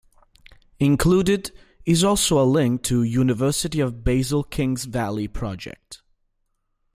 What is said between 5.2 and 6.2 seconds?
Project".